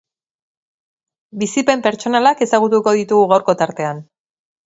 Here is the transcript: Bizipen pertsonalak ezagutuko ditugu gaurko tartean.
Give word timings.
Bizipen 1.43 1.83
pertsonalak 1.87 2.41
ezagutuko 2.47 2.97
ditugu 3.03 3.27
gaurko 3.35 3.57
tartean. 3.63 4.01